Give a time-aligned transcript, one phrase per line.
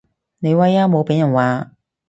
[0.39, 1.73] 你威啊無被人話